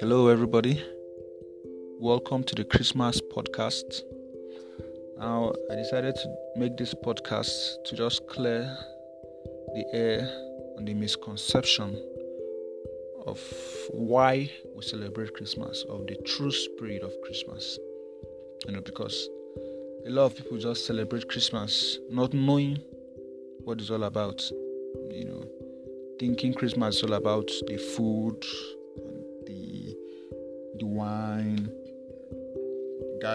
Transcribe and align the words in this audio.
Hello, 0.00 0.28
everybody. 0.28 0.82
Welcome 1.98 2.42
to 2.44 2.54
the 2.54 2.64
Christmas 2.64 3.20
podcast. 3.20 4.00
Now, 5.18 5.52
I 5.70 5.74
decided 5.74 6.14
to 6.14 6.34
make 6.56 6.78
this 6.78 6.94
podcast 6.94 7.84
to 7.84 7.96
just 7.96 8.26
clear 8.26 8.62
the 9.74 9.84
air 9.92 10.20
on 10.78 10.86
the 10.86 10.94
misconception 10.94 12.02
of 13.26 13.38
why 13.90 14.50
we 14.74 14.82
celebrate 14.82 15.34
Christmas, 15.34 15.84
of 15.90 16.06
the 16.06 16.16
true 16.24 16.50
spirit 16.50 17.02
of 17.02 17.12
Christmas. 17.22 17.78
You 18.66 18.72
know, 18.72 18.80
because 18.80 19.28
a 20.06 20.10
lot 20.10 20.24
of 20.24 20.34
people 20.34 20.56
just 20.56 20.86
celebrate 20.86 21.28
Christmas 21.28 21.98
not 22.08 22.32
knowing 22.32 22.78
what 23.64 23.78
it's 23.78 23.90
all 23.90 24.04
about. 24.04 24.50
You 25.10 25.26
know, 25.26 25.44
thinking 26.18 26.54
Christmas 26.54 26.96
is 26.96 27.02
all 27.02 27.12
about 27.12 27.50
the 27.66 27.76
food, 27.76 28.42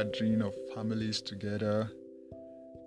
gathering 0.04 0.42
of 0.42 0.54
families 0.74 1.22
together. 1.22 1.90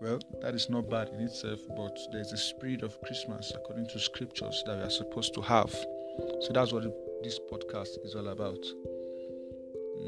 Well, 0.03 0.21
that 0.43 0.55
is 0.55 0.69
not 0.69 0.91
bad 0.91 1.09
in 1.09 1.21
itself, 1.21 1.59
but 1.75 1.99
there's 2.13 2.33
a 2.33 2.37
spirit 2.37 2.83
of 2.83 3.01
Christmas 3.01 3.51
according 3.55 3.89
to 3.89 3.99
scriptures 3.99 4.63
that 4.67 4.77
we 4.77 4.83
are 4.83 4.91
supposed 4.91 5.33
to 5.33 5.41
have. 5.41 5.71
So 5.71 6.51
that's 6.53 6.71
what 6.71 6.85
this 7.23 7.41
podcast 7.51 8.05
is 8.05 8.15
all 8.15 8.29
about. 8.29 8.63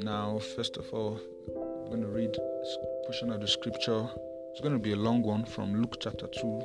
Now, 0.03 0.41
first 0.55 0.77
of 0.77 0.93
all, 0.93 1.19
I'm 1.57 1.89
going 1.89 2.03
to 2.03 2.09
read 2.09 2.37
a 2.37 3.07
portion 3.07 3.31
of 3.31 3.41
the 3.41 3.49
scripture. 3.49 4.07
It's 4.51 4.61
going 4.61 4.75
to 4.75 4.79
be 4.79 4.93
a 4.93 4.97
long 4.97 5.23
one 5.23 5.47
from 5.47 5.81
Luke 5.81 5.97
chapter 6.01 6.27
2. 6.27 6.63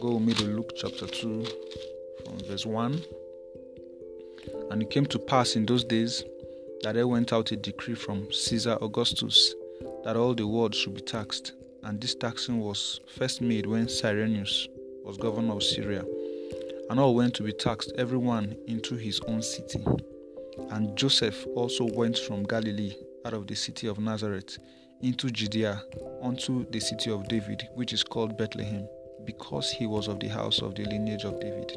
Go 0.00 0.14
with 0.14 0.22
me 0.22 0.34
to 0.34 0.44
Luke 0.46 0.72
chapter 0.74 1.06
2 1.06 1.46
from 2.24 2.38
verse 2.48 2.66
1. 2.66 3.00
And 4.72 4.82
it 4.82 4.90
came 4.90 5.06
to 5.06 5.18
pass 5.20 5.54
in 5.54 5.64
those 5.64 5.84
days 5.84 6.24
that 6.82 6.94
there 6.94 7.06
went 7.06 7.32
out 7.32 7.52
a 7.52 7.56
decree 7.56 7.94
from 7.94 8.30
Caesar 8.32 8.76
Augustus 8.80 9.54
that 10.04 10.16
all 10.16 10.34
the 10.34 10.46
world 10.46 10.74
should 10.74 10.94
be 10.94 11.00
taxed. 11.00 11.52
And 11.84 12.00
this 12.00 12.14
taxing 12.14 12.58
was 12.60 13.00
first 13.16 13.40
made 13.40 13.66
when 13.66 13.88
Cyrenius 13.88 14.68
was 15.04 15.16
governor 15.16 15.54
of 15.54 15.62
Syria. 15.62 16.04
And 16.90 16.98
all 16.98 17.14
went 17.14 17.34
to 17.34 17.42
be 17.42 17.52
taxed, 17.52 17.92
every 17.96 18.18
one 18.18 18.56
into 18.66 18.96
his 18.96 19.20
own 19.28 19.42
city. 19.42 19.84
And 20.70 20.96
Joseph 20.96 21.46
also 21.54 21.84
went 21.84 22.18
from 22.18 22.44
Galilee, 22.44 22.94
out 23.24 23.34
of 23.34 23.46
the 23.46 23.54
city 23.54 23.86
of 23.86 23.98
Nazareth, 23.98 24.58
into 25.00 25.30
Judea, 25.30 25.82
unto 26.20 26.68
the 26.70 26.80
city 26.80 27.10
of 27.10 27.28
David, 27.28 27.68
which 27.74 27.92
is 27.92 28.02
called 28.02 28.36
Bethlehem, 28.36 28.86
because 29.24 29.70
he 29.70 29.86
was 29.86 30.08
of 30.08 30.20
the 30.20 30.28
house 30.28 30.60
of 30.60 30.74
the 30.74 30.84
lineage 30.84 31.24
of 31.24 31.40
David 31.40 31.76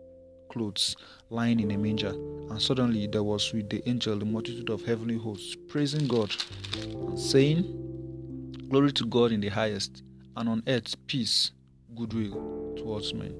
lying 1.29 1.59
in 1.59 1.71
a 1.71 1.77
manger. 1.77 2.09
And 2.09 2.61
suddenly 2.61 3.07
there 3.07 3.23
was 3.23 3.53
with 3.53 3.69
the 3.69 3.87
angel 3.87 4.17
the 4.17 4.25
multitude 4.25 4.69
of 4.69 4.85
heavenly 4.85 5.17
hosts, 5.17 5.55
praising 5.67 6.07
God, 6.07 6.33
and 6.83 7.19
saying, 7.19 8.67
Glory 8.69 8.91
to 8.93 9.05
God 9.05 9.31
in 9.31 9.41
the 9.41 9.49
highest, 9.49 10.03
and 10.37 10.47
on 10.47 10.63
earth 10.67 10.95
peace, 11.07 11.51
goodwill 11.95 12.75
towards 12.77 13.13
men. 13.13 13.35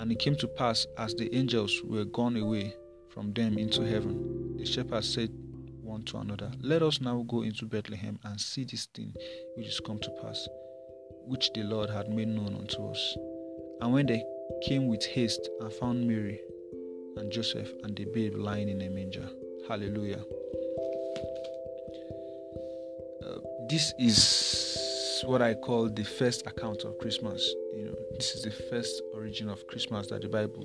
And 0.00 0.10
it 0.10 0.18
came 0.18 0.36
to 0.36 0.48
pass, 0.48 0.86
as 0.98 1.14
the 1.14 1.34
angels 1.34 1.80
were 1.84 2.04
gone 2.04 2.36
away 2.36 2.74
from 3.10 3.32
them 3.32 3.58
into 3.58 3.82
heaven, 3.82 4.56
the 4.56 4.66
shepherds 4.66 5.12
said 5.14 5.30
one 5.82 6.02
to 6.04 6.18
another, 6.18 6.50
Let 6.60 6.82
us 6.82 7.00
now 7.00 7.24
go 7.28 7.42
into 7.42 7.66
Bethlehem 7.66 8.18
and 8.24 8.40
see 8.40 8.64
this 8.64 8.86
thing 8.86 9.14
which 9.56 9.68
is 9.68 9.80
come 9.80 9.98
to 10.00 10.10
pass, 10.22 10.48
which 11.26 11.50
the 11.54 11.62
Lord 11.62 11.90
had 11.90 12.08
made 12.08 12.28
known 12.28 12.56
unto 12.56 12.88
us. 12.88 13.16
And 13.80 13.92
when 13.92 14.06
they 14.06 14.24
came 14.62 14.88
with 14.88 15.04
haste 15.04 15.48
and 15.60 15.72
found 15.72 16.06
Mary 16.06 16.40
and 17.16 17.30
Joseph 17.30 17.70
and 17.82 17.96
the 17.96 18.04
babe 18.06 18.34
lying 18.36 18.68
in 18.68 18.80
a 18.82 18.90
manger. 18.90 19.28
Hallelujah. 19.68 20.22
Uh, 23.24 23.38
this 23.68 23.92
is 23.98 25.22
what 25.26 25.40
I 25.40 25.54
call 25.54 25.88
the 25.88 26.04
first 26.04 26.46
account 26.46 26.84
of 26.84 26.98
Christmas. 26.98 27.54
You 27.76 27.86
know, 27.86 27.96
this 28.16 28.34
is 28.34 28.42
the 28.42 28.50
first 28.50 29.02
origin 29.14 29.48
of 29.48 29.66
Christmas 29.66 30.08
that 30.08 30.22
the 30.22 30.28
Bible 30.28 30.64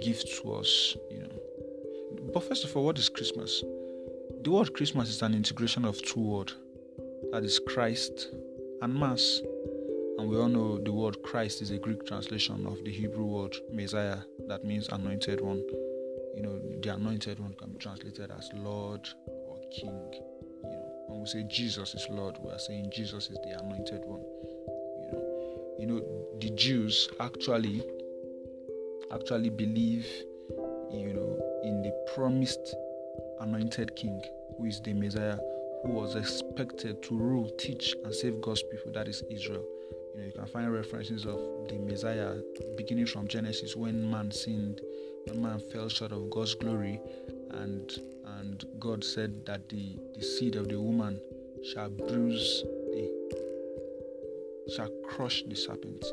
gives 0.00 0.24
to 0.40 0.54
us. 0.54 0.96
You 1.10 1.20
know, 1.20 2.30
but 2.32 2.44
first 2.44 2.64
of 2.64 2.76
all, 2.76 2.84
what 2.84 2.98
is 2.98 3.08
Christmas? 3.08 3.62
The 4.42 4.50
word 4.50 4.72
Christmas 4.72 5.08
is 5.08 5.22
an 5.22 5.34
integration 5.34 5.84
of 5.84 6.00
two 6.02 6.20
words. 6.20 6.54
That 7.32 7.44
is 7.44 7.58
Christ 7.58 8.28
and 8.80 8.94
Mass. 8.94 9.42
And 10.18 10.28
we 10.28 10.36
all 10.36 10.48
know 10.48 10.78
the 10.78 10.92
word 10.92 11.22
Christ 11.22 11.62
is 11.62 11.70
a 11.70 11.78
Greek 11.78 12.04
translation 12.04 12.66
of 12.66 12.82
the 12.84 12.90
Hebrew 12.90 13.24
word 13.24 13.54
Messiah, 13.72 14.18
that 14.48 14.64
means 14.64 14.88
anointed 14.88 15.40
one. 15.40 15.62
You 16.34 16.42
know, 16.42 16.60
the 16.82 16.92
anointed 16.92 17.38
one 17.38 17.54
can 17.54 17.70
be 17.70 17.78
translated 17.78 18.32
as 18.36 18.50
Lord 18.52 19.08
or 19.28 19.60
King. 19.72 20.12
You 20.64 20.70
know, 20.70 21.04
when 21.06 21.20
we 21.20 21.26
say 21.26 21.44
Jesus 21.48 21.94
is 21.94 22.04
Lord, 22.10 22.36
we 22.42 22.50
are 22.50 22.58
saying 22.58 22.90
Jesus 22.92 23.30
is 23.30 23.38
the 23.44 23.60
anointed 23.62 24.02
one. 24.06 24.22
You 24.98 25.12
know, 25.12 25.76
you 25.78 25.86
know, 25.86 26.26
the 26.40 26.50
Jews 26.50 27.08
actually 27.20 27.84
actually 29.12 29.50
believe, 29.50 30.04
you 30.90 31.14
know, 31.14 31.60
in 31.62 31.80
the 31.82 31.92
promised 32.12 32.74
anointed 33.38 33.94
King, 33.94 34.20
who 34.56 34.64
is 34.64 34.80
the 34.80 34.94
Messiah, 34.94 35.38
who 35.84 35.92
was 35.92 36.16
expected 36.16 37.04
to 37.04 37.16
rule, 37.16 37.48
teach, 37.56 37.94
and 38.04 38.12
save 38.12 38.40
God's 38.40 38.64
people, 38.64 38.90
that 38.94 39.06
is 39.06 39.22
Israel. 39.30 39.64
You, 40.18 40.24
know, 40.24 40.30
you 40.30 40.32
can 40.32 40.46
find 40.46 40.72
references 40.72 41.26
of 41.26 41.38
the 41.68 41.78
Messiah 41.78 42.34
beginning 42.76 43.06
from 43.06 43.28
Genesis 43.28 43.76
when 43.76 44.10
man 44.10 44.32
sinned, 44.32 44.80
when 45.26 45.40
man 45.40 45.60
fell 45.72 45.88
short 45.88 46.10
of 46.10 46.28
God's 46.28 46.54
glory, 46.56 47.00
and 47.50 47.88
and 48.40 48.64
God 48.80 49.04
said 49.04 49.46
that 49.46 49.68
the, 49.68 49.96
the 50.16 50.22
seed 50.22 50.56
of 50.56 50.68
the 50.68 50.80
woman 50.80 51.20
shall 51.72 51.88
bruise 51.88 52.64
the 52.90 53.12
shall 54.74 54.90
crush 55.08 55.44
the 55.44 55.54
serpent. 55.54 56.04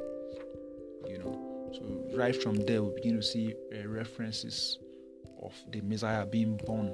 You 1.07 1.17
know, 1.17 1.71
so 1.73 2.15
right 2.15 2.35
from 2.35 2.57
there 2.57 2.83
we 2.83 2.93
begin 2.93 3.15
to 3.15 3.23
see 3.23 3.55
uh, 3.73 3.87
references 3.87 4.77
of 5.41 5.53
the 5.71 5.81
Messiah 5.81 6.27
being 6.27 6.57
born 6.57 6.93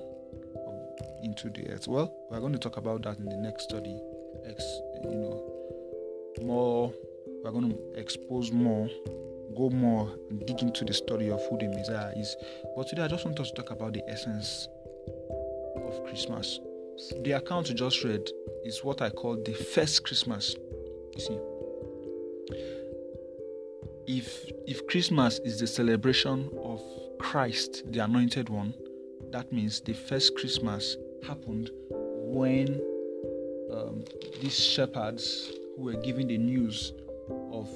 into 1.23 1.49
the 1.49 1.71
earth. 1.71 1.89
Well, 1.89 2.15
we're 2.29 2.39
going 2.39 2.53
to 2.53 2.59
talk 2.59 2.77
about 2.77 3.01
that 3.03 3.17
in 3.17 3.25
the 3.25 3.35
next 3.35 3.63
study. 3.63 3.99
Ex, 4.45 4.63
you 5.03 5.11
know, 5.11 5.51
more 6.41 6.93
we're 7.43 7.51
going 7.51 7.69
to 7.71 7.99
expose 7.99 8.51
more 8.51 8.89
go 9.55 9.69
more 9.69 10.09
dig 10.45 10.61
into 10.61 10.85
the 10.85 10.93
story 10.93 11.29
of 11.29 11.41
who 11.49 11.57
the 11.57 11.67
messiah 11.67 12.13
is. 12.15 12.35
But 12.75 12.87
today 12.87 13.03
i 13.03 13.07
just 13.07 13.25
want 13.25 13.39
us 13.39 13.51
to 13.51 13.55
talk 13.55 13.71
about 13.71 13.93
the 13.93 14.03
essence 14.07 14.67
of 15.75 16.05
christmas. 16.05 16.59
The 17.23 17.31
account 17.31 17.69
you 17.69 17.75
just 17.75 18.03
read 18.03 18.29
is 18.63 18.83
what 18.83 19.01
i 19.01 19.09
call 19.09 19.35
the 19.43 19.53
first 19.53 20.05
christmas. 20.05 20.55
You 21.15 21.21
see 21.21 21.37
if 24.07 24.51
if 24.67 24.85
christmas 24.87 25.39
is 25.39 25.59
the 25.59 25.67
celebration 25.67 26.49
of 26.63 26.81
christ 27.19 27.83
the 27.91 27.99
anointed 27.99 28.49
one 28.49 28.73
that 29.31 29.51
means 29.53 29.79
the 29.81 29.93
first 29.93 30.35
christmas 30.35 30.97
happened 31.25 31.69
when 31.89 32.81
um, 33.71 34.03
these 34.41 34.59
shepherds 34.59 35.51
who 35.75 35.83
were 35.83 36.01
giving 36.01 36.27
the 36.27 36.37
news 36.37 36.93
of 37.51 37.69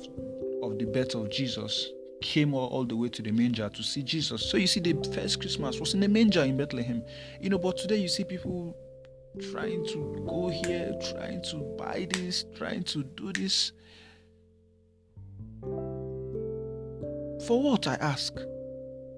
of 0.64 0.80
the 0.80 0.86
birth 0.86 1.16
of 1.16 1.30
Jesus 1.30 1.90
came 2.22 2.54
all, 2.54 2.68
all, 2.68 2.86
the 2.86 2.96
way 2.96 3.08
to 3.10 3.22
the 3.22 3.32
manger 3.32 3.70
to 3.70 3.84
see 3.84 4.02
Jesus. 4.02 4.50
So 4.50 4.58
you 4.58 4.68
see, 4.68 4.80
the 4.80 4.94
first 5.14 5.40
Christmas 5.40 5.80
was 5.80 5.94
in 5.94 6.00
the 6.00 6.08
manger 6.08 6.44
in 6.44 6.58
Bethlehem. 6.58 7.04
You 7.40 7.50
know, 7.50 7.60
but 7.60 7.78
today 7.78 7.98
you 7.98 8.08
see 8.08 8.24
people 8.24 8.76
trying 9.52 9.86
to 9.88 10.26
go 10.28 10.48
here, 10.48 10.94
trying 11.12 11.44
to 11.44 11.58
buy 11.78 12.08
this, 12.10 12.46
trying 12.56 12.84
to 12.84 13.04
do 13.04 13.32
this. 13.34 13.72
For 17.46 17.62
what 17.62 17.88
I 17.88 17.96
ask? 17.96 18.34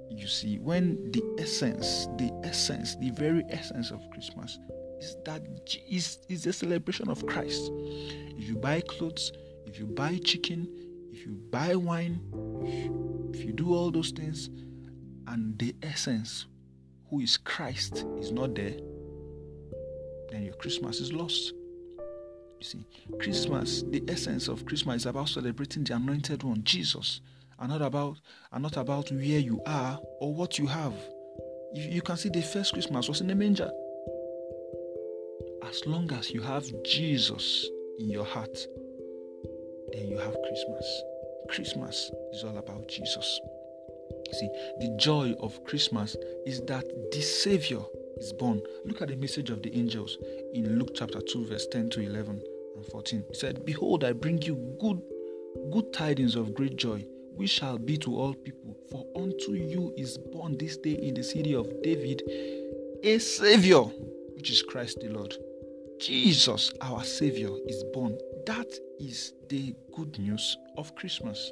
You 0.09 0.27
see, 0.27 0.57
when 0.57 1.11
the 1.11 1.21
essence, 1.39 2.07
the 2.17 2.31
essence, 2.43 2.95
the 2.95 3.11
very 3.11 3.43
essence 3.49 3.91
of 3.91 4.01
Christmas 4.11 4.57
is 4.99 5.15
that 5.25 5.43
is, 5.87 6.19
is 6.27 6.43
the 6.43 6.51
celebration 6.53 7.09
of 7.09 7.25
Christ. 7.27 7.71
If 7.71 8.49
you 8.49 8.57
buy 8.57 8.81
clothes, 8.81 9.31
if 9.67 9.77
you 9.77 9.85
buy 9.85 10.17
chicken, 10.23 10.67
if 11.11 11.25
you 11.25 11.33
buy 11.51 11.75
wine, 11.75 12.21
if 13.33 13.43
you 13.43 13.51
do 13.51 13.73
all 13.73 13.91
those 13.91 14.11
things, 14.11 14.49
and 15.27 15.59
the 15.59 15.75
essence, 15.83 16.45
who 17.09 17.19
is 17.19 17.37
Christ, 17.37 18.05
is 18.17 18.31
not 18.31 18.55
there, 18.55 18.77
then 20.31 20.43
your 20.43 20.53
Christmas 20.55 20.99
is 20.99 21.11
lost. 21.11 21.53
You 22.59 22.65
see, 22.65 22.85
Christmas, 23.19 23.83
the 23.83 24.03
essence 24.07 24.47
of 24.47 24.65
Christmas 24.65 25.01
is 25.01 25.05
about 25.05 25.29
celebrating 25.29 25.83
the 25.83 25.95
anointed 25.95 26.43
one, 26.43 26.63
Jesus, 26.63 27.21
and 27.59 27.69
not 27.69 27.81
about 27.81 28.17
and 28.51 28.63
not 28.63 28.77
about 28.77 29.11
where 29.11 29.21
you 29.21 29.61
are 29.65 29.99
or 30.19 30.33
what 30.33 30.57
you 30.57 30.65
have. 30.65 30.93
You, 31.73 31.83
you 31.83 32.01
can 32.01 32.17
see 32.17 32.29
the 32.29 32.41
first 32.41 32.73
Christmas 32.73 33.07
was 33.07 33.21
in 33.21 33.29
a 33.29 33.35
manger. 33.35 33.69
As 35.67 35.85
long 35.85 36.11
as 36.13 36.31
you 36.31 36.41
have 36.41 36.65
Jesus 36.83 37.67
in 37.99 38.09
your 38.09 38.25
heart, 38.25 38.57
then 39.93 40.07
you 40.07 40.17
have 40.17 40.35
Christmas. 40.47 41.03
Christmas 41.49 42.11
is 42.33 42.43
all 42.43 42.57
about 42.57 42.87
Jesus. 42.87 43.39
See, 44.31 44.49
the 44.79 44.95
joy 44.99 45.33
of 45.39 45.63
Christmas 45.63 46.15
is 46.45 46.61
that 46.61 46.85
the 47.11 47.21
Savior 47.21 47.79
is 48.17 48.33
born. 48.33 48.61
Look 48.85 49.01
at 49.01 49.07
the 49.09 49.15
message 49.15 49.49
of 49.49 49.61
the 49.61 49.73
angels 49.77 50.17
in 50.53 50.77
Luke 50.77 50.91
chapter 50.93 51.21
2, 51.21 51.47
verse 51.47 51.67
10 51.67 51.89
to 51.91 52.01
11 52.01 52.41
and 52.75 52.85
14. 52.87 53.23
He 53.29 53.35
said, 53.35 53.65
Behold, 53.65 54.03
I 54.03 54.13
bring 54.13 54.41
you 54.41 54.55
good, 54.79 55.01
good 55.71 55.93
tidings 55.93 56.35
of 56.35 56.53
great 56.53 56.75
joy, 56.75 57.05
which 57.35 57.51
shall 57.51 57.77
be 57.77 57.97
to 57.99 58.17
all 58.17 58.33
people. 58.33 58.75
For 58.91 59.05
unto 59.15 59.53
you 59.53 59.93
is 59.97 60.17
born 60.17 60.57
this 60.57 60.77
day 60.77 60.93
in 61.01 61.13
the 61.13 61.23
city 61.23 61.55
of 61.55 61.67
David 61.81 62.21
a 63.03 63.19
Savior, 63.19 63.81
which 64.35 64.49
is 64.49 64.61
Christ 64.61 64.99
the 65.01 65.09
Lord. 65.09 65.35
Jesus, 65.99 66.73
our 66.81 67.03
Savior, 67.03 67.49
is 67.67 67.83
born. 67.93 68.17
That 68.47 68.79
is 68.97 69.33
the 69.49 69.75
good 69.93 70.17
news 70.17 70.57
of 70.77 70.95
Christmas. 70.95 71.51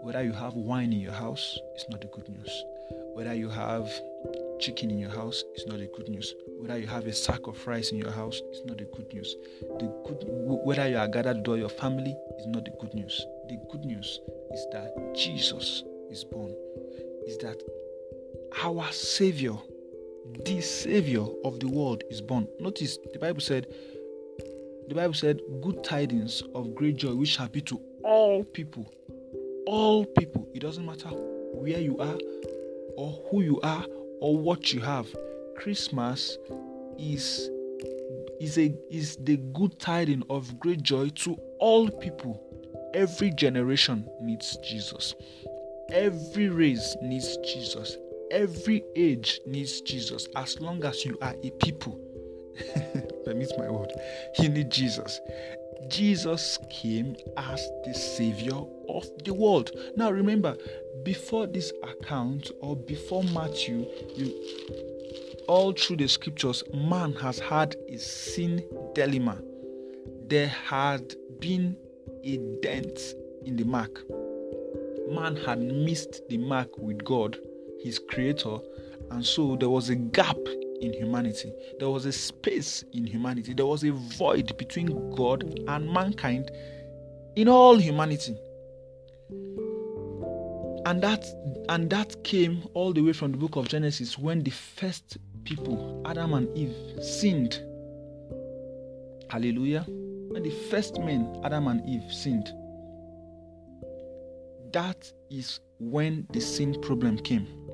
Whether 0.00 0.22
you 0.22 0.32
have 0.32 0.54
wine 0.54 0.92
in 0.92 1.00
your 1.00 1.12
house, 1.12 1.58
it's 1.74 1.86
not 1.90 2.00
the 2.00 2.06
good 2.06 2.28
news. 2.28 2.64
Whether 3.14 3.34
you 3.34 3.48
have 3.48 3.90
chicken 4.60 4.92
in 4.92 5.00
your 5.00 5.10
house, 5.10 5.42
it's 5.54 5.66
not 5.66 5.80
the 5.80 5.90
good 5.96 6.08
news. 6.08 6.32
Whether 6.60 6.78
you 6.78 6.86
have 6.86 7.06
a 7.06 7.12
sack 7.12 7.48
of 7.48 7.66
rice 7.66 7.90
in 7.90 7.98
your 7.98 8.12
house, 8.12 8.40
it's 8.52 8.62
not 8.64 8.78
the 8.78 8.84
good 8.94 9.12
news. 9.12 9.34
The 9.80 9.92
good 10.06 10.22
whether 10.64 10.88
you 10.88 10.98
are 10.98 11.08
gathered 11.08 11.44
to 11.44 11.56
your 11.56 11.68
family 11.68 12.16
is 12.38 12.46
not 12.46 12.64
the 12.64 12.72
good 12.80 12.94
news. 12.94 13.26
The 13.48 13.58
good 13.68 13.84
news 13.84 14.20
is 14.52 14.66
that 14.70 15.16
Jesus 15.16 15.82
is 16.12 16.22
born. 16.22 16.54
Is 17.26 17.38
that 17.38 17.60
our 18.62 18.92
Savior, 18.92 19.54
the 20.44 20.60
Savior 20.60 21.26
of 21.44 21.58
the 21.58 21.66
world, 21.66 22.04
is 22.08 22.20
born. 22.20 22.46
Notice 22.60 22.98
the 23.12 23.18
Bible 23.18 23.40
said, 23.40 23.66
the 24.88 24.94
Bible 24.94 25.14
said, 25.14 25.40
good 25.62 25.82
tidings 25.82 26.42
of 26.54 26.74
great 26.74 26.96
joy 26.96 27.14
which 27.14 27.30
shall 27.30 27.48
be 27.48 27.60
to 27.62 27.80
all 28.04 28.40
eh. 28.40 28.44
people. 28.52 28.92
All 29.66 30.04
people. 30.04 30.48
It 30.54 30.60
doesn't 30.60 30.84
matter 30.84 31.08
where 31.08 31.80
you 31.80 31.98
are 31.98 32.18
or 32.96 33.22
who 33.30 33.42
you 33.42 33.60
are 33.62 33.84
or 34.20 34.38
what 34.38 34.72
you 34.72 34.80
have. 34.80 35.06
Christmas 35.56 36.38
is 36.98 37.50
is 38.40 38.58
a 38.58 38.74
is 38.90 39.16
the 39.22 39.38
good 39.54 39.78
tidings 39.78 40.24
of 40.30 40.58
great 40.60 40.82
joy 40.82 41.08
to 41.08 41.36
all 41.58 41.88
people. 41.88 42.42
Every 42.94 43.30
generation 43.30 44.08
needs 44.22 44.56
Jesus. 44.58 45.14
Every 45.90 46.48
race 46.48 46.96
needs 47.02 47.36
Jesus. 47.38 47.96
Every 48.30 48.84
age 48.96 49.40
needs 49.46 49.80
Jesus. 49.80 50.26
As 50.36 50.60
long 50.60 50.84
as 50.84 51.04
you 51.04 51.16
are 51.22 51.34
a 51.42 51.50
people, 51.50 51.98
permit 53.26 53.52
my 53.58 53.68
word, 53.68 53.92
you 54.38 54.48
need 54.48 54.70
Jesus. 54.70 55.20
Jesus 55.88 56.58
came 56.70 57.16
as 57.36 57.68
the 57.84 57.92
Savior 57.92 58.58
of 58.88 59.06
the 59.24 59.34
world. 59.34 59.72
Now 59.96 60.10
remember, 60.10 60.56
before 61.02 61.46
this 61.46 61.72
account 61.82 62.50
or 62.60 62.76
before 62.76 63.24
Matthew, 63.24 63.86
you 64.14 64.32
all 65.48 65.72
through 65.72 65.96
the 65.96 66.08
scriptures, 66.08 66.64
man 66.72 67.12
has 67.14 67.38
had 67.38 67.76
a 67.88 67.98
sin 67.98 68.64
dilemma. 68.94 69.38
There 70.28 70.48
had 70.48 71.14
been 71.38 71.76
a 72.24 72.38
dent 72.62 72.98
in 73.44 73.56
the 73.56 73.64
mark. 73.64 74.02
Man 75.08 75.36
had 75.36 75.60
missed 75.60 76.28
the 76.28 76.38
mark 76.38 76.76
with 76.78 77.04
God, 77.04 77.38
his 77.80 78.00
creator, 78.00 78.58
and 79.12 79.24
so 79.24 79.56
there 79.56 79.68
was 79.68 79.88
a 79.88 79.94
gap 79.94 80.38
in 80.80 80.92
humanity. 80.92 81.52
There 81.78 81.90
was 81.90 82.04
a 82.06 82.12
space 82.12 82.84
in 82.92 83.06
humanity. 83.06 83.54
There 83.54 83.66
was 83.66 83.84
a 83.84 83.92
void 83.92 84.56
between 84.56 85.14
God 85.14 85.60
and 85.68 85.92
mankind 85.92 86.50
in 87.36 87.48
all 87.48 87.76
humanity. 87.76 88.36
And 90.86 91.02
that 91.02 91.24
and 91.68 91.90
that 91.90 92.22
came 92.22 92.62
all 92.74 92.92
the 92.92 93.02
way 93.02 93.12
from 93.12 93.32
the 93.32 93.38
book 93.38 93.56
of 93.56 93.68
Genesis 93.68 94.16
when 94.16 94.42
the 94.44 94.52
first 94.52 95.18
people, 95.44 96.02
Adam 96.06 96.32
and 96.34 96.56
Eve, 96.56 96.76
sinned. 97.02 97.60
Hallelujah. 99.28 99.84
When 99.88 100.42
the 100.44 100.54
first 100.70 101.00
men, 101.00 101.40
Adam 101.44 101.66
and 101.66 101.88
Eve, 101.88 102.12
sinned. 102.12 102.52
That 104.72 105.10
is 105.30 105.60
when 105.80 106.26
the 106.32 106.40
sin 106.40 106.80
problem 106.82 107.18
came. 107.18 107.65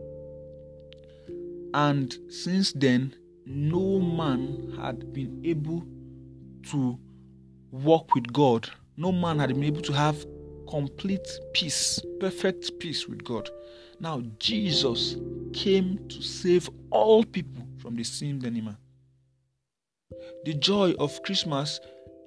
And 1.74 2.16
since 2.28 2.72
then, 2.72 3.14
no 3.46 3.98
man 3.98 4.74
had 4.80 5.12
been 5.12 5.40
able 5.44 5.84
to 6.70 6.98
walk 7.70 8.14
with 8.14 8.32
God. 8.32 8.68
No 8.96 9.10
man 9.10 9.38
had 9.38 9.48
been 9.50 9.64
able 9.64 9.82
to 9.82 9.92
have 9.92 10.24
complete 10.68 11.26
peace, 11.52 12.00
perfect 12.20 12.78
peace 12.78 13.08
with 13.08 13.24
God. 13.24 13.48
Now, 14.00 14.22
Jesus 14.38 15.16
came 15.52 15.98
to 16.08 16.22
save 16.22 16.68
all 16.90 17.24
people 17.24 17.66
from 17.78 17.96
the 17.96 18.04
sin 18.04 18.38
dilemma. 18.38 18.78
The 20.44 20.54
joy 20.54 20.92
of 20.98 21.22
Christmas, 21.22 21.80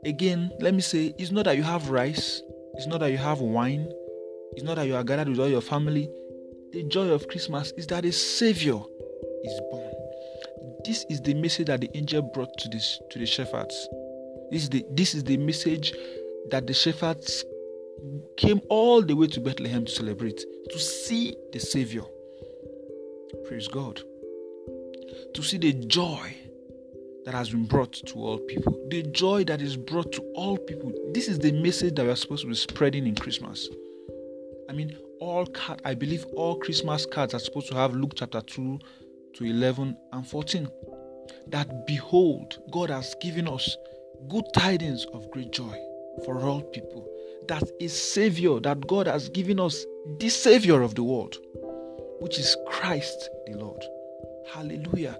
again, 0.05 0.51
let 0.59 0.73
me 0.73 0.81
say, 0.81 1.13
is 1.17 1.31
not 1.31 1.45
that 1.45 1.57
you 1.57 1.63
have 1.63 1.89
rice, 1.89 2.41
it's 2.75 2.87
not 2.87 2.99
that 3.01 3.11
you 3.11 3.17
have 3.17 3.41
wine, 3.41 3.91
it's 4.53 4.63
not 4.63 4.75
that 4.75 4.87
you 4.87 4.95
are 4.95 5.03
gathered 5.03 5.29
with 5.29 5.39
all 5.39 5.49
your 5.49 5.61
family. 5.61 6.09
The 6.71 6.83
joy 6.83 7.09
of 7.09 7.27
Christmas 7.27 7.71
is 7.77 7.87
that 7.87 8.05
a 8.05 8.11
Savior 8.11 8.81
is 9.45 9.61
born. 9.71 9.91
This 10.83 11.05
is 11.09 11.21
the 11.21 11.33
message 11.33 11.67
that 11.67 11.81
the 11.81 11.89
angel 11.95 12.21
brought 12.21 12.57
to 12.59 12.69
this 12.69 12.99
to 13.11 13.19
the 13.19 13.25
shepherds. 13.25 13.87
This 14.51 14.63
is 14.63 14.69
the 14.69 14.85
this 14.91 15.15
is 15.15 15.23
the 15.23 15.37
message 15.37 15.93
that 16.51 16.67
the 16.67 16.73
shepherds 16.73 17.43
came 18.37 18.61
all 18.69 19.01
the 19.01 19.15
way 19.15 19.27
to 19.27 19.39
Bethlehem 19.39 19.85
to 19.85 19.91
celebrate, 19.91 20.43
to 20.69 20.79
see 20.79 21.35
the 21.51 21.59
Savior. 21.59 22.03
Praise 23.47 23.67
God. 23.67 24.01
To 25.33 25.43
see 25.43 25.57
the 25.57 25.73
joy 25.73 26.35
that 27.25 27.33
has 27.33 27.49
been 27.49 27.65
brought 27.65 27.93
to 27.93 28.19
all 28.19 28.37
people. 28.37 28.87
The 28.89 29.03
joy 29.03 29.43
that 29.45 29.61
is 29.61 29.75
brought 29.75 30.11
to 30.13 30.21
all 30.35 30.57
people. 30.57 30.93
This 31.13 31.27
is 31.27 31.39
the 31.39 31.51
message 31.51 31.95
that 31.95 32.05
we're 32.05 32.15
supposed 32.15 32.43
to 32.43 32.49
be 32.49 32.55
spreading 32.55 33.07
in 33.07 33.15
Christmas. 33.15 33.67
I 34.69 34.73
mean, 34.73 34.95
all 35.19 35.45
card, 35.47 35.81
I 35.85 35.95
believe 35.95 36.25
all 36.35 36.57
Christmas 36.57 37.05
cards 37.05 37.33
are 37.33 37.39
supposed 37.39 37.67
to 37.69 37.75
have 37.75 37.93
Luke 37.93 38.13
chapter 38.15 38.41
2 38.41 38.79
to 39.35 39.45
11 39.45 39.97
and 40.11 40.27
14. 40.27 40.67
That 41.47 41.85
behold, 41.85 42.59
God 42.71 42.89
has 42.89 43.15
given 43.21 43.47
us 43.47 43.77
good 44.29 44.45
tidings 44.53 45.05
of 45.13 45.29
great 45.31 45.51
joy 45.51 45.77
for 46.25 46.39
all 46.39 46.61
people. 46.61 47.07
That 47.47 47.63
is 47.79 47.93
Savior, 47.93 48.59
that 48.61 48.87
God 48.87 49.07
has 49.07 49.29
given 49.29 49.59
us 49.59 49.85
the 50.19 50.29
Savior 50.29 50.81
of 50.81 50.95
the 50.95 51.03
world, 51.03 51.37
which 52.19 52.39
is 52.39 52.55
Christ 52.67 53.29
the 53.45 53.57
Lord. 53.57 53.83
Hallelujah. 54.53 55.17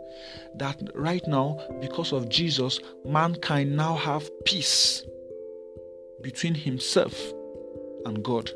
That 0.55 0.81
right 0.93 1.25
now, 1.27 1.59
because 1.81 2.13
of 2.13 2.29
Jesus, 2.29 2.79
mankind 3.05 3.75
now 3.75 3.95
have 3.95 4.29
peace 4.45 5.03
between 6.21 6.55
himself 6.55 7.13
and 8.05 8.23
God 8.23 8.51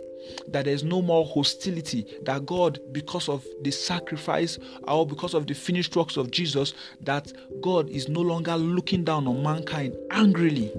that 0.47 0.65
there's 0.65 0.83
no 0.83 1.01
more 1.01 1.25
hostility, 1.25 2.05
that 2.23 2.45
God, 2.45 2.79
because 2.91 3.29
of 3.29 3.45
the 3.61 3.71
sacrifice 3.71 4.57
or 4.83 5.05
because 5.05 5.33
of 5.33 5.47
the 5.47 5.53
finished 5.53 5.95
works 5.95 6.17
of 6.17 6.31
Jesus, 6.31 6.73
that 7.01 7.31
God 7.61 7.89
is 7.89 8.09
no 8.09 8.21
longer 8.21 8.55
looking 8.55 9.03
down 9.03 9.27
on 9.27 9.43
mankind 9.43 9.95
angrily. 10.11 10.71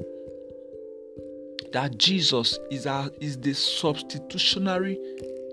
That 1.73 1.99
Jesus 1.99 2.59
is 2.71 2.87
our 2.87 3.11
is 3.21 3.39
the 3.39 3.55
substitutionary 3.55 4.99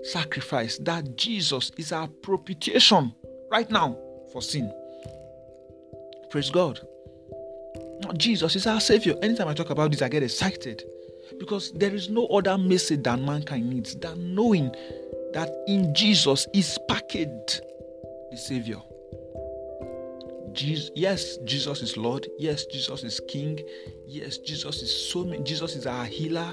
sacrifice, 0.02 0.78
that 0.78 1.16
Jesus 1.16 1.70
is 1.76 1.92
our 1.92 2.08
propitiation 2.08 3.14
right 3.50 3.70
now 3.70 3.96
for 4.32 4.42
sin. 4.42 4.72
Praise 6.30 6.50
God. 6.50 6.80
Jesus 8.16 8.54
is 8.56 8.66
our 8.66 8.80
Savior. 8.80 9.16
Anytime 9.22 9.48
I 9.48 9.54
talk 9.54 9.70
about 9.70 9.90
this, 9.90 10.02
I 10.02 10.08
get 10.08 10.22
excited 10.22 10.84
because 11.38 11.72
there 11.72 11.94
is 11.94 12.08
no 12.08 12.26
other 12.26 12.56
message 12.58 13.02
that 13.04 13.20
mankind 13.20 13.68
needs 13.68 13.94
than 13.94 14.34
knowing 14.34 14.74
that 15.32 15.50
in 15.66 15.94
Jesus 15.94 16.46
is 16.54 16.78
packaged 16.88 17.60
the 18.30 18.36
Savior. 18.36 18.80
Jesus, 20.52 20.90
yes, 20.94 21.36
Jesus 21.44 21.82
is 21.82 21.96
Lord. 21.96 22.26
Yes, 22.38 22.66
Jesus 22.66 23.04
is 23.04 23.20
King. 23.28 23.60
Yes, 24.06 24.38
Jesus 24.38 24.82
is 24.82 25.10
so 25.10 25.24
many. 25.24 25.42
Jesus 25.44 25.76
is 25.76 25.86
our 25.86 26.04
healer. 26.04 26.52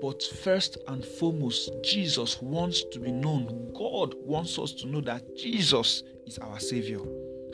But 0.00 0.22
first 0.22 0.78
and 0.88 1.04
foremost, 1.04 1.70
Jesus 1.82 2.40
wants 2.42 2.84
to 2.92 2.98
be 2.98 3.10
known. 3.10 3.70
God 3.74 4.14
wants 4.24 4.58
us 4.58 4.72
to 4.74 4.86
know 4.86 5.00
that 5.02 5.36
Jesus 5.36 6.02
is 6.26 6.38
our 6.38 6.58
Savior. 6.60 7.00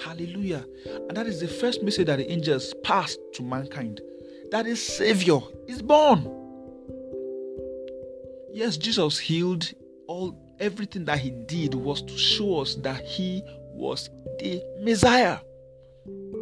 Hallelujah. 0.01 0.65
And 1.09 1.17
that 1.17 1.27
is 1.27 1.41
the 1.41 1.49
first 1.49 1.83
message 1.83 2.07
that 2.07 2.17
the 2.17 2.31
angels 2.31 2.75
passed 2.85 3.19
to 3.35 3.43
mankind. 3.43 4.01
That 4.51 4.67
is 4.67 4.85
Savior 4.85 5.41
is 5.67 5.83
born. 5.83 6.35
Yes, 8.53 8.77
Jesus 8.77 9.19
healed 9.19 9.71
all 10.07 10.37
everything 10.59 11.05
that 11.05 11.19
he 11.19 11.31
did 11.31 11.75
was 11.75 12.03
to 12.03 12.17
show 12.17 12.61
us 12.61 12.77
that 12.77 13.05
he 13.05 13.43
was 13.73 14.11
the 14.39 14.63
Messiah. 14.81 15.39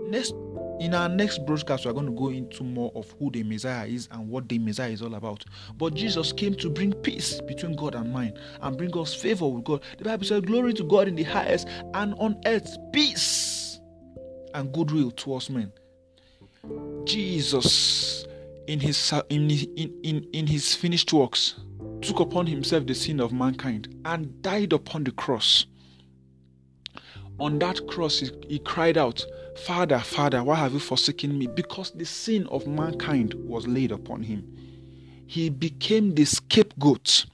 Next 0.09 0.33
in 0.79 0.93
our 0.93 1.09
next 1.09 1.45
broadcast, 1.47 1.87
we're 1.87 1.95
going 1.95 2.07
to 2.07 2.13
go 2.13 2.29
into 2.29 2.63
more 2.63 2.93
of 2.95 3.11
who 3.19 3.31
the 3.31 3.43
Messiah 3.43 3.87
is 3.87 4.09
and 4.13 4.29
what 4.29 4.49
the 4.49 4.59
Messiah 4.59 4.91
is 4.91 5.01
all 5.01 5.15
about. 5.15 5.43
But 5.77 5.95
Jesus 5.95 6.33
came 6.33 6.55
to 6.57 6.69
bring 6.69 6.93
peace 6.93 7.41
between 7.41 7.77
God 7.77 7.95
and 7.95 8.13
man 8.13 8.39
and 8.61 8.77
bring 8.77 8.97
us 8.97 9.15
favor 9.15 9.49
with 9.49 9.65
God. 9.65 9.83
The 9.97 10.05
Bible 10.05 10.27
says, 10.27 10.43
Glory 10.43 10.75
to 10.75 10.85
God 10.85 11.09
in 11.09 11.17
the 11.17 11.23
highest, 11.23 11.67
and 11.95 12.15
on 12.19 12.39
earth, 12.45 12.77
peace 12.93 13.81
and 14.53 14.73
goodwill 14.73 15.13
towards 15.13 15.49
men. 15.49 15.73
Jesus, 17.05 18.27
in 18.67 18.81
his, 18.81 19.13
in, 19.29 19.51
in, 19.51 20.27
in, 20.33 20.47
his 20.47 20.75
finished 20.75 21.13
works, 21.13 21.55
took 22.03 22.21
upon 22.21 22.47
himself 22.47 22.87
the 22.87 22.95
sin 22.95 23.21
of 23.21 23.33
mankind 23.33 23.95
and 24.05 24.43
died 24.43 24.73
upon 24.73 25.05
the 25.05 25.13
cross. 25.13 25.67
On 27.39 27.59
that 27.59 27.87
cross, 27.87 28.19
he, 28.21 28.31
he 28.49 28.59
cried 28.59 28.97
out, 28.97 29.25
Father, 29.65 29.99
Father, 29.99 30.43
why 30.43 30.57
have 30.57 30.73
you 30.73 30.81
forsaken 30.81 31.39
me? 31.39 31.47
Because 31.47 31.91
the 31.93 32.05
sin 32.05 32.47
of 32.49 32.67
mankind 32.67 33.35
was 33.35 33.67
laid 33.67 33.93
upon 33.93 34.23
him. 34.23 34.45
He 35.27 35.49
became 35.49 36.15
the 36.15 36.25
scapegoat. 36.25 37.27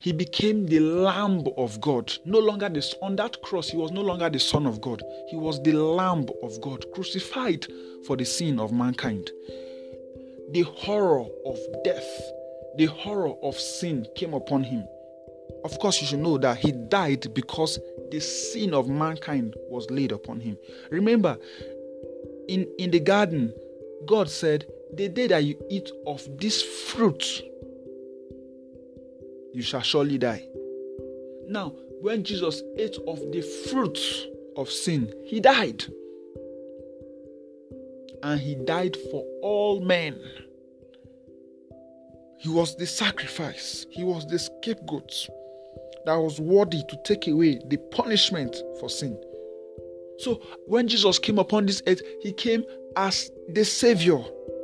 He 0.00 0.12
became 0.12 0.66
the 0.66 0.78
Lamb 0.78 1.44
of 1.56 1.80
God. 1.80 2.12
No 2.24 2.38
longer 2.38 2.68
this 2.68 2.94
on 3.02 3.16
that 3.16 3.42
cross, 3.42 3.68
he 3.68 3.76
was 3.76 3.90
no 3.90 4.00
longer 4.00 4.30
the 4.30 4.38
Son 4.38 4.64
of 4.64 4.80
God. 4.80 5.02
He 5.28 5.36
was 5.36 5.60
the 5.62 5.72
Lamb 5.72 6.26
of 6.42 6.60
God, 6.60 6.84
crucified 6.92 7.66
for 8.06 8.16
the 8.16 8.24
sin 8.24 8.60
of 8.60 8.72
mankind. 8.72 9.28
The 10.52 10.62
horror 10.62 11.26
of 11.44 11.58
death, 11.82 12.08
the 12.76 12.86
horror 12.86 13.34
of 13.42 13.58
sin 13.58 14.06
came 14.14 14.34
upon 14.34 14.62
him. 14.62 14.86
Of 15.64 15.78
course, 15.80 16.00
you 16.00 16.06
should 16.06 16.20
know 16.20 16.38
that 16.38 16.58
he 16.58 16.70
died 16.70 17.34
because 17.34 17.80
the 18.12 18.20
sin 18.20 18.74
of 18.74 18.88
mankind 18.88 19.56
was 19.68 19.90
laid 19.90 20.12
upon 20.12 20.38
him. 20.38 20.56
Remember, 20.90 21.36
in, 22.48 22.68
in 22.78 22.92
the 22.92 23.00
garden, 23.00 23.52
God 24.06 24.30
said, 24.30 24.64
The 24.94 25.08
day 25.08 25.26
that 25.26 25.42
you 25.42 25.60
eat 25.68 25.90
of 26.06 26.22
this 26.38 26.62
fruit, 26.62 27.42
you 29.52 29.62
shall 29.62 29.82
surely 29.82 30.18
die. 30.18 30.46
Now, 31.48 31.74
when 32.00 32.22
Jesus 32.24 32.62
ate 32.76 32.96
of 33.06 33.18
the 33.32 33.42
fruit 33.70 33.98
of 34.56 34.70
sin, 34.70 35.12
he 35.24 35.40
died. 35.40 35.84
And 38.22 38.40
he 38.40 38.56
died 38.56 38.96
for 39.10 39.24
all 39.42 39.80
men. 39.80 40.18
He 42.38 42.48
was 42.48 42.76
the 42.76 42.86
sacrifice, 42.86 43.86
he 43.90 44.04
was 44.04 44.26
the 44.26 44.38
scapegoat 44.38 45.28
that 46.04 46.16
was 46.16 46.40
worthy 46.40 46.82
to 46.88 46.96
take 47.04 47.26
away 47.26 47.60
the 47.66 47.76
punishment 47.90 48.56
for 48.78 48.88
sin. 48.88 49.20
So 50.18 50.40
when 50.66 50.88
Jesus 50.88 51.18
came 51.18 51.38
upon 51.38 51.66
this 51.66 51.82
earth, 51.86 52.00
he 52.20 52.32
came 52.32 52.64
as 52.96 53.30
the 53.48 53.64
Savior. 53.64 54.18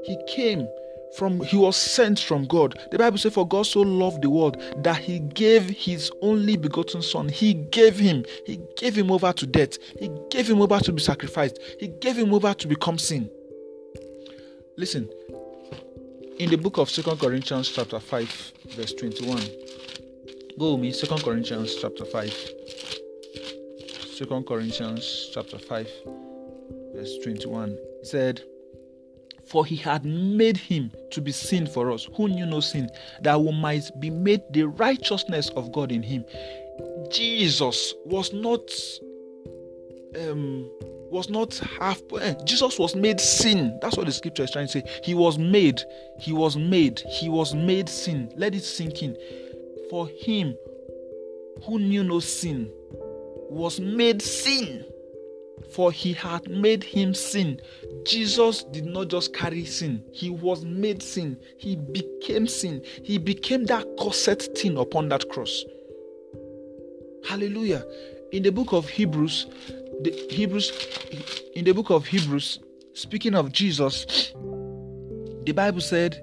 He 0.05 0.17
came 0.27 0.67
from 1.17 1.41
he 1.41 1.57
was 1.57 1.77
sent 1.77 2.19
from 2.19 2.47
God. 2.47 2.79
The 2.91 2.99
Bible 2.99 3.19
says, 3.19 3.35
For 3.35 3.47
God 3.47 3.67
so 3.67 3.81
loved 3.81 4.23
the 4.23 4.31
world 4.31 4.61
that 4.79 4.99
he 4.99 5.21
gave 5.21 5.69
his 5.71 6.11
only 6.21 6.57
begotten 6.57 7.03
son. 7.03 7.29
He 7.29 7.55
gave 7.55 7.99
him, 7.99 8.25
he 8.47 8.61
gave 8.77 8.97
him 8.97 9.11
over 9.11 9.33
to 9.33 9.47
death, 9.47 9.79
he 9.99 10.11
gave 10.31 10.49
him 10.49 10.61
over 10.61 10.79
to 10.81 10.93
be 10.93 11.01
sacrificed, 11.01 11.59
he 11.79 11.89
gave 11.89 12.17
him 12.17 12.33
over 12.35 12.55
to 12.55 12.69
become 12.69 12.99
sin. 12.99 13.31
Listen, 14.77 15.09
in 16.39 16.51
the 16.51 16.57
book 16.57 16.79
of 16.79 16.91
Second 16.91 17.21
Corinthians, 17.21 17.69
chapter 17.69 18.01
5, 18.01 18.53
verse 18.71 18.93
21. 18.95 19.41
Go 20.59 20.73
with 20.73 20.81
me, 20.81 20.93
Second 20.93 21.23
Corinthians 21.23 21.77
chapter 21.81 22.05
5. 22.05 22.51
Second 24.17 24.47
Corinthians 24.47 25.31
chapter 25.33 25.59
5, 25.59 25.89
verse 26.95 27.19
21. 27.23 27.71
It 27.71 28.07
said, 28.07 28.43
For 29.47 29.65
he 29.65 29.77
had 29.77 30.05
made 30.05 30.57
him 30.57 30.91
to 31.11 31.21
be 31.21 31.33
sin 31.33 31.67
for 31.67 31.91
us, 31.91 32.09
who 32.17 32.29
knew 32.29 32.47
no 32.47 32.61
sin, 32.61 32.91
that 33.23 33.41
we 33.41 33.53
might 33.53 33.91
be 34.01 34.11
made 34.11 34.43
the 34.51 34.65
righteousness 34.65 35.51
of 35.51 35.73
God 35.73 35.93
in 35.93 36.03
him. 36.03 36.25
Jesus 37.11 37.95
was 38.05 38.33
not 38.33 38.71
um 40.19 40.71
was 41.11 41.29
not 41.29 41.55
half 41.79 42.03
eh, 42.21 42.35
Jesus 42.45 42.79
was 42.79 42.97
made 42.97 43.21
sin. 43.21 43.79
That's 43.81 43.97
what 43.97 44.07
the 44.07 44.13
scripture 44.13 44.43
is 44.43 44.51
trying 44.51 44.67
to 44.67 44.73
say. 44.73 45.01
He 45.05 45.15
was 45.15 45.39
made, 45.39 45.83
he 46.19 46.33
was 46.33 46.57
made, 46.57 47.01
he 47.09 47.29
was 47.29 47.55
made 47.55 47.89
sin. 47.89 48.33
Let 48.37 48.55
it 48.55 48.65
sink 48.65 49.03
in 49.03 49.17
for 49.91 50.09
him 50.09 50.57
who 51.65 51.79
knew 51.79 52.03
no 52.03 52.21
sin 52.21 52.71
was 53.49 53.79
made 53.79 54.21
sin 54.21 54.85
for 55.71 55.93
he 55.93 56.13
had 56.13 56.49
made 56.49 56.85
him 56.85 57.15
sin. 57.15 57.61
Jesus 58.07 58.65
did 58.65 58.87
not 58.87 59.09
just 59.09 59.35
carry 59.35 59.65
sin, 59.65 60.03
he 60.13 60.31
was 60.31 60.65
made 60.65 61.03
sin. 61.03 61.39
He 61.59 61.77
became 61.77 62.47
sin. 62.47 62.83
He 63.03 63.19
became 63.19 63.65
that 63.67 63.87
corset 63.99 64.43
thing 64.57 64.77
upon 64.79 65.09
that 65.09 65.29
cross. 65.29 65.65
Hallelujah. 67.27 67.85
In 68.33 68.43
the 68.43 68.51
book 68.51 68.73
of 68.73 68.89
Hebrews, 68.89 69.47
the 70.03 70.27
Hebrews 70.31 70.73
in 71.55 71.65
the 71.65 71.73
book 71.73 71.91
of 71.91 72.07
Hebrews, 72.07 72.59
speaking 72.95 73.35
of 73.35 73.53
Jesus, 73.53 74.33
the 75.45 75.53
Bible 75.55 75.81
said 75.81 76.21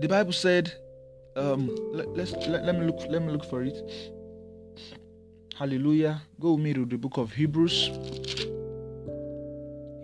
the 0.00 0.08
Bible 0.08 0.32
said 0.32 0.72
um 1.36 1.68
let, 1.92 2.08
let's 2.16 2.32
let, 2.48 2.64
let 2.64 2.78
me 2.78 2.86
look 2.86 3.00
let 3.10 3.22
me 3.22 3.32
look 3.32 3.44
for 3.44 3.62
it 3.62 3.76
hallelujah. 5.58 6.22
Go 6.38 6.52
with 6.52 6.62
me 6.62 6.72
to 6.72 6.84
the 6.84 6.96
book 6.96 7.16
of 7.16 7.32
hebrews. 7.32 7.90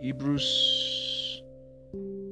Hebrews. 0.00 1.42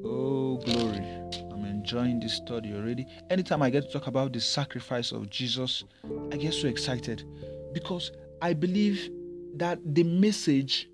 Oh 0.05 0.57
glory. 0.65 1.07
I'm 1.53 1.65
enjoying 1.65 2.19
this 2.19 2.35
study 2.35 2.75
already. 2.75 3.07
Anytime 3.31 3.63
i 3.63 3.71
get 3.71 3.85
to 3.85 3.93
talk 3.93 4.09
about 4.09 4.33
the 4.33 4.41
sacrifice 4.41 5.13
of 5.13 5.31
jesus 5.31 5.85
i 6.33 6.37
get 6.37 6.53
so 6.53 6.67
excited 6.67 7.25
because 7.73 8.11
i 8.41 8.53
believe 8.53 9.11
that 9.55 9.79
the 9.95 10.03
message 10.03 10.89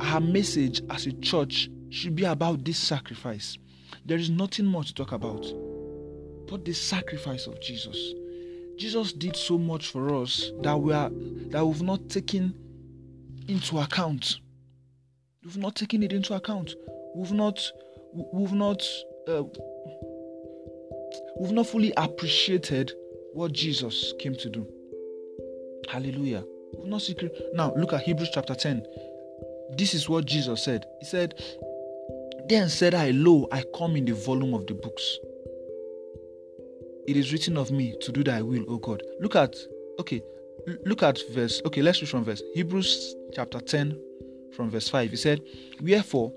our 0.00 0.20
message 0.20 0.82
as 0.90 1.06
a 1.06 1.12
church 1.12 1.70
should 1.88 2.16
be 2.16 2.24
about 2.24 2.64
this 2.64 2.78
sacrifice. 2.78 3.56
There 4.04 4.18
is 4.18 4.28
nothing 4.28 4.66
more 4.66 4.84
to 4.84 4.92
talk 4.92 5.12
about 5.12 5.46
but 6.46 6.64
the 6.64 6.74
sacrifice 6.74 7.46
of 7.46 7.58
Jesus. 7.62 7.96
Jesus 8.76 9.12
did 9.12 9.36
so 9.36 9.58
much 9.58 9.88
for 9.88 10.14
us 10.14 10.50
that 10.62 10.78
we 10.78 10.92
are 10.92 11.10
that 11.50 11.64
we've 11.64 11.82
not 11.82 12.08
taken 12.08 12.54
into 13.48 13.78
account. 13.78 14.40
We've 15.44 15.56
not 15.56 15.76
taken 15.76 16.02
it 16.02 16.12
into 16.12 16.34
account. 16.34 16.74
We've 17.14 17.32
not 17.32 17.60
we've 18.32 18.52
not 18.52 18.82
uh, 19.28 19.44
we've 21.38 21.52
not 21.52 21.66
fully 21.66 21.92
appreciated 21.96 22.92
what 23.32 23.52
Jesus 23.52 24.12
came 24.18 24.34
to 24.36 24.50
do. 24.50 24.66
Hallelujah. 25.88 26.44
We've 26.78 26.88
not 26.88 27.02
secret. 27.02 27.32
Now 27.54 27.74
look 27.74 27.92
at 27.92 28.02
Hebrews 28.02 28.30
chapter 28.32 28.54
10. 28.54 28.84
This 29.76 29.94
is 29.94 30.08
what 30.08 30.24
Jesus 30.26 30.62
said. 30.62 30.86
He 31.00 31.06
said, 31.06 31.34
Then 32.48 32.68
said 32.68 32.94
I, 32.94 33.10
Lo, 33.10 33.48
I 33.50 33.64
come 33.76 33.96
in 33.96 34.04
the 34.04 34.14
volume 34.14 34.54
of 34.54 34.66
the 34.66 34.74
books. 34.74 35.18
It 37.06 37.16
is 37.16 37.32
written 37.32 37.56
of 37.56 37.70
me 37.70 37.94
to 38.00 38.12
do 38.12 38.24
thy 38.24 38.42
will, 38.42 38.64
O 38.68 38.78
God. 38.78 39.02
Look 39.20 39.36
at, 39.36 39.54
okay, 39.98 40.22
look 40.84 41.02
at 41.02 41.20
verse, 41.30 41.60
okay, 41.66 41.82
let's 41.82 42.00
read 42.00 42.08
from 42.08 42.24
verse. 42.24 42.42
Hebrews 42.54 43.14
chapter 43.34 43.60
10, 43.60 43.98
from 44.54 44.70
verse 44.70 44.88
5. 44.88 45.10
He 45.10 45.16
said, 45.16 45.40
Wherefore, 45.80 46.32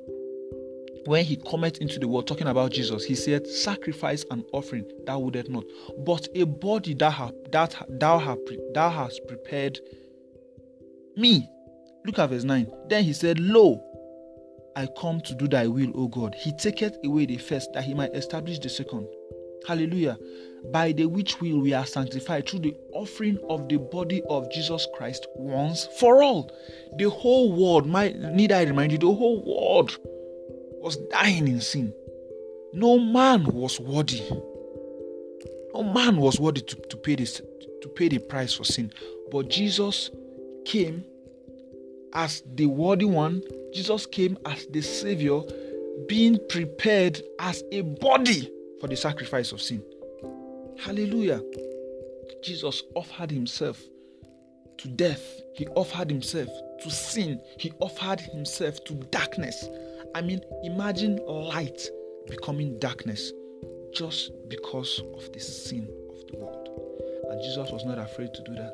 when 1.06 1.24
he 1.24 1.38
cometh 1.38 1.78
into 1.78 2.00
the 2.00 2.08
world 2.08 2.28
talking 2.28 2.48
about 2.48 2.72
Jesus, 2.72 3.06
he 3.06 3.16
said, 3.16 3.48
Sacrifice 3.48 4.26
and 4.30 4.44
offering 4.52 4.86
thou 5.06 5.20
wouldest 5.20 5.50
not, 5.50 5.64
but 6.00 6.28
a 6.36 6.44
body 6.44 6.94
that, 6.96 7.12
ha, 7.12 7.32
that 7.52 7.76
thou, 8.00 8.20
ha, 8.20 8.36
thou 8.74 8.90
hast 8.90 9.22
prepared 9.28 9.80
me. 11.16 11.50
Look 12.06 12.20
at 12.20 12.30
verse 12.30 12.44
9. 12.44 12.68
Then 12.90 13.04
he 13.04 13.14
said, 13.14 13.40
Lo, 13.40 13.82
I 14.76 14.88
come 15.00 15.22
to 15.22 15.34
do 15.36 15.48
thy 15.48 15.68
will, 15.68 15.92
O 15.96 16.08
God. 16.08 16.36
He 16.36 16.52
taketh 16.52 16.98
away 17.06 17.26
the 17.26 17.38
first, 17.38 17.74
that 17.74 17.84
he 17.84 17.94
might 17.94 18.14
establish 18.14 18.60
the 18.60 18.70
second. 18.70 19.08
Hallelujah. 19.68 20.18
By 20.72 20.92
the 20.92 21.06
which 21.06 21.40
will 21.40 21.60
we 21.60 21.74
are 21.74 21.86
sanctified 21.86 22.48
through 22.48 22.60
the 22.60 22.76
offering 22.94 23.40
of 23.50 23.70
the 23.70 23.78
body 23.78 24.22
of 24.30 24.52
Jesus 24.52 24.88
Christ 24.96 25.28
once 25.36 25.88
for 26.00 26.22
all. 26.22 26.52
The 26.98 27.10
whole 27.10 27.54
world, 27.54 27.86
my 27.86 28.14
need 28.18 28.52
I 28.52 28.64
remind 28.64 28.92
you, 28.92 28.98
the 28.98 29.14
whole 29.14 29.44
world 29.44 29.98
was 30.82 30.98
dying 31.12 31.48
in 31.48 31.62
sin. 31.62 31.94
No 32.74 33.00
man 33.00 33.46
was 33.46 33.80
worthy. 33.80 34.22
No 35.74 35.84
man 35.84 36.18
was 36.18 36.40
worthy 36.40 36.62
to, 36.62 36.76
to 36.76 36.98
pay 36.98 37.16
this 37.16 37.42
to 37.82 37.90
pay 37.90 38.08
the 38.08 38.20
price 38.20 38.54
for 38.54 38.64
sin. 38.64 38.92
But 39.32 39.50
Jesus 39.50 40.10
came 40.66 41.04
as 42.14 42.44
the 42.56 42.66
worthy 42.66 43.06
one. 43.06 43.42
Jesus 43.74 44.06
came 44.06 44.38
as 44.46 44.66
the 44.68 44.82
Savior, 44.82 45.42
being 46.08 46.40
prepared 46.50 47.22
as 47.40 47.64
a 47.72 47.82
body 47.82 48.52
for 48.80 48.88
the 48.88 48.96
sacrifice 48.96 49.52
of 49.52 49.62
sin. 49.62 49.84
Hallelujah. 50.80 51.42
Jesus 52.44 52.84
offered 52.96 53.32
himself 53.32 53.82
to 54.78 54.88
death, 54.90 55.42
he 55.56 55.66
offered 55.70 56.10
himself 56.10 56.50
to 56.82 56.90
sin, 56.90 57.42
he 57.58 57.72
offered 57.80 58.20
himself 58.20 58.84
to 58.86 58.94
darkness. 59.12 59.68
I 60.14 60.22
mean, 60.22 60.42
imagine 60.64 61.18
light 61.26 61.90
becoming 62.28 62.78
darkness 62.80 63.32
just 63.94 64.32
because 64.50 65.02
of 65.16 65.32
the 65.34 65.40
sin 65.40 65.90
of 66.10 66.28
the 66.28 66.38
world. 66.38 66.70
And 67.30 67.42
Jesus 67.42 67.72
was 67.72 67.86
not 67.86 67.98
afraid 67.98 68.34
to 68.34 68.44
do 68.44 68.54
that. 68.54 68.74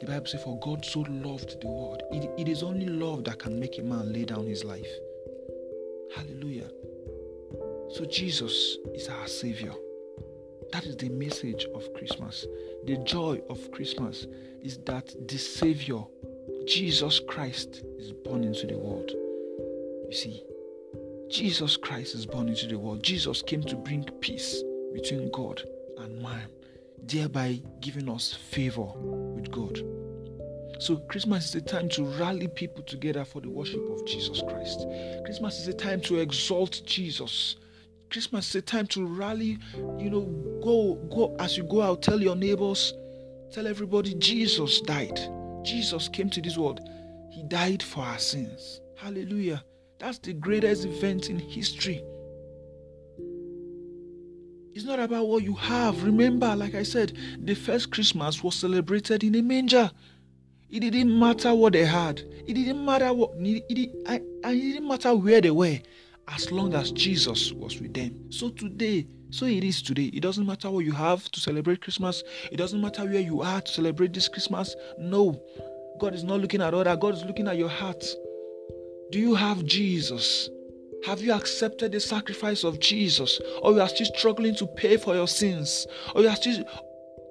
The 0.00 0.06
Bible 0.06 0.26
says, 0.26 0.42
For 0.42 0.58
God 0.60 0.84
so 0.84 1.00
loved 1.00 1.60
the 1.60 1.68
world. 1.68 2.02
It, 2.10 2.30
it 2.38 2.48
is 2.48 2.62
only 2.62 2.86
love 2.86 3.24
that 3.24 3.38
can 3.38 3.60
make 3.60 3.78
a 3.78 3.82
man 3.82 4.12
lay 4.12 4.24
down 4.24 4.46
his 4.46 4.64
life. 4.64 4.90
Hallelujah. 6.16 6.70
So 7.92 8.06
Jesus 8.10 8.78
is 8.94 9.08
our 9.08 9.26
Savior. 9.26 9.74
That 10.72 10.86
is 10.86 10.96
the 10.96 11.08
message 11.08 11.66
of 11.74 11.92
Christmas. 11.94 12.46
The 12.86 12.96
joy 12.98 13.40
of 13.50 13.70
Christmas 13.72 14.26
is 14.62 14.78
that 14.86 15.14
the 15.28 15.36
Savior, 15.36 16.00
Jesus 16.66 17.18
Christ, 17.18 17.82
is 17.98 18.12
born 18.12 18.44
into 18.44 18.66
the 18.66 18.78
world. 18.78 19.10
You 19.10 20.12
see, 20.12 20.44
Jesus 21.28 21.76
Christ 21.76 22.14
is 22.14 22.24
born 22.24 22.48
into 22.48 22.66
the 22.66 22.78
world. 22.78 23.02
Jesus 23.02 23.42
came 23.42 23.62
to 23.64 23.76
bring 23.76 24.04
peace 24.20 24.62
between 24.92 25.30
God 25.32 25.62
and 25.98 26.22
man, 26.22 26.48
thereby 27.04 27.60
giving 27.80 28.08
us 28.08 28.32
favor 28.32 28.86
with 28.96 29.50
God. 29.50 29.80
So, 30.80 30.96
Christmas 30.96 31.48
is 31.48 31.54
a 31.56 31.60
time 31.60 31.88
to 31.90 32.04
rally 32.18 32.48
people 32.48 32.82
together 32.82 33.24
for 33.24 33.40
the 33.40 33.50
worship 33.50 33.86
of 33.90 34.06
Jesus 34.06 34.40
Christ. 34.40 34.86
Christmas 35.24 35.60
is 35.60 35.68
a 35.68 35.74
time 35.74 36.00
to 36.02 36.20
exalt 36.20 36.80
Jesus. 36.86 37.56
Christmas 38.10 38.48
is 38.50 38.56
a 38.56 38.62
time 38.62 38.86
to 38.88 39.06
rally, 39.06 39.58
you 39.98 40.10
know, 40.10 40.22
go, 40.62 40.94
go 41.14 41.36
as 41.38 41.56
you 41.56 41.62
go 41.64 41.80
out, 41.80 42.02
tell 42.02 42.20
your 42.20 42.34
neighbors, 42.34 42.92
tell 43.52 43.66
everybody 43.66 44.14
Jesus 44.14 44.80
died. 44.80 45.18
Jesus 45.62 46.08
came 46.08 46.28
to 46.30 46.42
this 46.42 46.58
world. 46.58 46.80
He 47.30 47.44
died 47.44 47.82
for 47.82 48.00
our 48.00 48.18
sins. 48.18 48.80
Hallelujah. 48.96 49.62
That's 49.98 50.18
the 50.18 50.32
greatest 50.32 50.84
event 50.84 51.30
in 51.30 51.38
history. 51.38 52.02
It's 54.74 54.84
not 54.84 54.98
about 54.98 55.28
what 55.28 55.44
you 55.44 55.54
have. 55.54 56.02
Remember, 56.02 56.54
like 56.56 56.74
I 56.74 56.82
said, 56.82 57.16
the 57.38 57.54
first 57.54 57.92
Christmas 57.92 58.42
was 58.42 58.56
celebrated 58.56 59.22
in 59.22 59.34
a 59.36 59.42
manger. 59.42 59.90
It 60.68 60.80
didn't 60.80 61.16
matter 61.16 61.54
what 61.54 61.74
they 61.74 61.84
had. 61.84 62.20
It 62.46 62.54
didn't 62.54 62.84
matter 62.84 63.12
what. 63.12 63.32
It, 63.36 63.64
it, 63.68 63.90
it 64.08 64.44
didn't 64.44 64.88
matter 64.88 65.14
where 65.14 65.40
they 65.40 65.50
were, 65.50 65.78
as 66.32 66.50
long 66.50 66.74
as 66.74 66.92
Jesus 66.92 67.52
was 67.52 67.80
with 67.80 67.94
them. 67.94 68.30
So 68.30 68.50
today, 68.50 69.06
so 69.30 69.46
it 69.46 69.64
is 69.64 69.82
today. 69.82 70.06
It 70.06 70.20
doesn't 70.20 70.46
matter 70.46 70.70
what 70.70 70.84
you 70.84 70.92
have 70.92 71.30
to 71.30 71.40
celebrate 71.40 71.80
Christmas. 71.80 72.22
It 72.50 72.56
doesn't 72.56 72.80
matter 72.80 73.04
where 73.04 73.20
you 73.20 73.42
are 73.42 73.60
to 73.60 73.72
celebrate 73.72 74.12
this 74.12 74.28
Christmas. 74.28 74.74
No, 74.98 75.40
God 76.00 76.14
is 76.14 76.24
not 76.24 76.40
looking 76.40 76.62
at 76.62 76.74
all 76.74 76.84
that. 76.84 77.00
God 77.00 77.14
is 77.14 77.24
looking 77.24 77.48
at 77.48 77.56
your 77.56 77.68
heart. 77.68 78.04
Do 79.10 79.18
you 79.18 79.34
have 79.34 79.64
Jesus? 79.64 80.48
Have 81.06 81.20
you 81.20 81.32
accepted 81.32 81.92
the 81.92 82.00
sacrifice 82.00 82.62
of 82.64 82.78
Jesus? 82.78 83.40
Or 83.62 83.72
you 83.72 83.80
are 83.80 83.88
still 83.88 84.06
struggling 84.06 84.54
to 84.56 84.66
pay 84.66 84.96
for 84.96 85.14
your 85.14 85.28
sins? 85.28 85.86
Or 86.14 86.22
you 86.22 86.28
are 86.28 86.36
still 86.36 86.64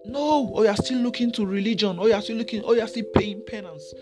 no, 0.05 0.47
or 0.47 0.63
you 0.63 0.69
are 0.69 0.75
still 0.75 0.99
looking 0.99 1.31
to 1.33 1.45
religion, 1.45 1.99
or 1.99 2.07
you 2.07 2.13
are 2.13 2.21
still 2.21 2.37
looking, 2.37 2.63
or 2.63 2.75
you 2.75 2.81
are 2.81 2.87
still 2.87 3.05
paying 3.15 3.41
penance. 3.45 3.93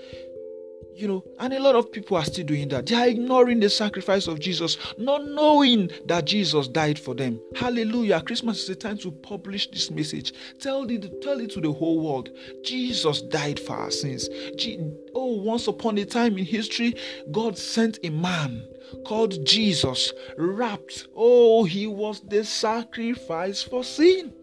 You 0.97 1.07
know, 1.07 1.23
and 1.39 1.53
a 1.53 1.59
lot 1.59 1.75
of 1.75 1.91
people 1.91 2.17
are 2.17 2.25
still 2.25 2.45
doing 2.45 2.69
that. 2.69 2.87
They 2.87 2.95
are 2.95 3.07
ignoring 3.07 3.59
the 3.59 3.69
sacrifice 3.69 4.25
of 4.25 4.39
Jesus, 4.39 4.77
not 4.97 5.27
knowing 5.27 5.91
that 6.07 6.25
Jesus 6.25 6.67
died 6.67 6.97
for 6.97 7.13
them. 7.13 7.39
Hallelujah. 7.55 8.19
Christmas 8.21 8.63
is 8.63 8.69
a 8.69 8.75
time 8.75 8.97
to 8.99 9.11
publish 9.11 9.69
this 9.69 9.91
message. 9.91 10.33
Tell 10.59 10.89
it, 10.89 11.21
tell 11.21 11.39
it 11.39 11.51
to 11.51 11.61
the 11.61 11.71
whole 11.71 12.03
world. 12.03 12.31
Jesus 12.63 13.21
died 13.21 13.59
for 13.59 13.73
our 13.75 13.91
sins. 13.91 14.27
oh, 15.13 15.35
once 15.35 15.67
upon 15.67 15.99
a 15.99 16.05
time 16.05 16.35
in 16.35 16.45
history, 16.45 16.95
God 17.31 17.59
sent 17.59 17.99
a 18.03 18.09
man 18.09 18.67
called 19.05 19.45
Jesus, 19.45 20.11
wrapped. 20.35 21.09
Oh, 21.15 21.63
he 21.65 21.85
was 21.85 22.21
the 22.21 22.43
sacrifice 22.43 23.61
for 23.61 23.83
sin. 23.83 24.33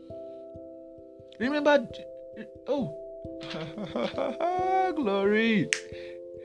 Remember, 1.40 1.88
oh, 2.69 2.97
glory. 4.97 5.69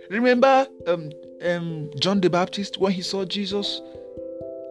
Remember 0.09 0.67
um, 0.87 1.11
um, 1.43 1.89
John 1.99 2.19
the 2.19 2.29
Baptist 2.29 2.77
when 2.77 2.91
he 2.91 3.01
saw 3.01 3.25
Jesus 3.25 3.81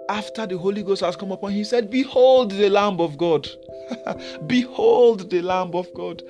after 0.08 0.46
the 0.46 0.56
Holy 0.56 0.82
Ghost 0.82 1.02
has 1.02 1.16
come 1.16 1.32
upon 1.32 1.50
him, 1.50 1.58
he 1.58 1.64
said, 1.64 1.90
Behold 1.90 2.52
the 2.52 2.70
Lamb 2.70 3.00
of 3.00 3.18
God. 3.18 3.48
Behold 4.46 5.30
the 5.30 5.42
Lamb 5.42 5.74
of 5.74 5.92
God. 5.94 6.22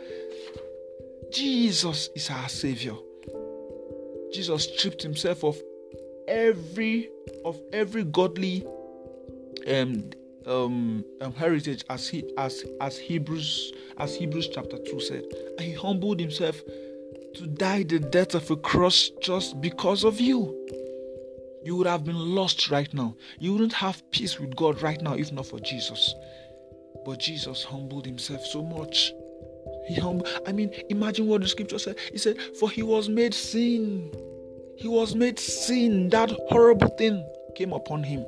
Jesus 1.32 2.08
is 2.14 2.28
our 2.30 2.48
Savior. 2.48 2.94
Jesus 4.32 4.64
stripped 4.64 5.02
himself 5.02 5.44
of 5.44 5.56
every 6.26 7.08
of 7.44 7.58
every 7.72 8.04
godly 8.04 8.66
um, 9.66 10.10
um, 10.46 11.04
um, 11.20 11.32
heritage 11.34 11.84
as 11.88 12.08
he 12.08 12.24
as 12.36 12.64
as 12.80 12.98
Hebrews 12.98 13.72
as 13.98 14.14
Hebrews 14.16 14.48
chapter 14.48 14.78
2 14.78 15.00
said. 15.00 15.24
And 15.58 15.66
he 15.66 15.72
humbled 15.72 16.20
himself 16.20 16.60
to 17.34 17.46
die 17.46 17.82
the 17.82 17.98
death 17.98 18.34
of 18.34 18.50
a 18.50 18.56
cross 18.56 19.10
just 19.20 19.60
because 19.60 20.04
of 20.04 20.20
you. 20.20 20.54
You 21.64 21.76
would 21.76 21.86
have 21.86 22.04
been 22.04 22.34
lost 22.34 22.70
right 22.70 22.92
now. 22.94 23.16
You 23.38 23.52
wouldn't 23.52 23.72
have 23.74 24.08
peace 24.10 24.38
with 24.38 24.56
God 24.56 24.80
right 24.82 25.00
now 25.00 25.14
if 25.14 25.32
not 25.32 25.46
for 25.46 25.60
Jesus. 25.60 26.14
But 27.04 27.20
Jesus 27.20 27.64
humbled 27.64 28.06
himself 28.06 28.44
so 28.46 28.62
much. 28.62 29.12
He 29.86 29.94
humbled. 29.94 30.28
I 30.46 30.52
mean, 30.52 30.70
imagine 30.88 31.26
what 31.26 31.42
the 31.42 31.48
scripture 31.48 31.78
said. 31.78 31.96
He 32.12 32.18
said, 32.18 32.38
For 32.58 32.70
he 32.70 32.82
was 32.82 33.08
made 33.08 33.34
sin. 33.34 34.12
He 34.76 34.88
was 34.88 35.14
made 35.14 35.38
sin. 35.38 36.08
That 36.10 36.30
horrible 36.48 36.88
thing 36.88 37.24
came 37.56 37.72
upon 37.72 38.02
him. 38.02 38.24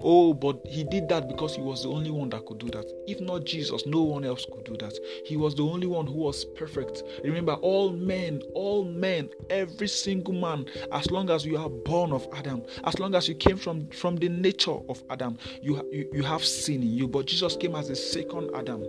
Oh, 0.00 0.32
but 0.32 0.60
he 0.66 0.84
did 0.84 1.08
that 1.08 1.28
because 1.28 1.56
he 1.56 1.62
was 1.62 1.82
the 1.82 1.88
only 1.88 2.10
one 2.10 2.28
that 2.30 2.46
could 2.46 2.58
do 2.58 2.68
that. 2.70 2.86
If 3.06 3.20
not 3.20 3.44
Jesus, 3.44 3.84
no 3.86 4.02
one 4.02 4.24
else 4.24 4.46
could 4.50 4.64
do 4.64 4.76
that. 4.78 4.92
He 5.24 5.36
was 5.36 5.54
the 5.54 5.64
only 5.64 5.86
one 5.86 6.06
who 6.06 6.14
was 6.14 6.44
perfect. 6.56 7.02
Remember, 7.24 7.54
all 7.54 7.92
men, 7.92 8.42
all 8.54 8.84
men, 8.84 9.28
every 9.50 9.88
single 9.88 10.34
man, 10.34 10.66
as 10.92 11.10
long 11.10 11.30
as 11.30 11.44
you 11.44 11.56
are 11.56 11.68
born 11.68 12.12
of 12.12 12.26
Adam, 12.32 12.62
as 12.84 12.98
long 12.98 13.14
as 13.14 13.28
you 13.28 13.34
came 13.34 13.56
from, 13.56 13.88
from 13.88 14.16
the 14.16 14.28
nature 14.28 14.78
of 14.88 15.02
Adam, 15.10 15.36
you, 15.62 15.76
you, 15.90 16.08
you 16.12 16.22
have 16.22 16.44
sin 16.44 16.82
in 16.82 16.90
you. 16.90 17.08
But 17.08 17.26
Jesus 17.26 17.56
came 17.56 17.74
as 17.74 17.88
the 17.88 17.96
second 17.96 18.50
Adam. 18.54 18.84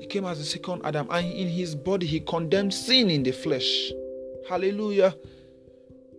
He 0.00 0.06
came 0.06 0.24
as 0.24 0.38
the 0.38 0.44
second 0.44 0.80
Adam, 0.84 1.06
and 1.10 1.30
in 1.30 1.48
his 1.48 1.74
body, 1.74 2.06
he 2.06 2.20
condemned 2.20 2.74
sin 2.74 3.10
in 3.10 3.22
the 3.22 3.32
flesh. 3.32 3.92
Hallelujah. 4.48 5.14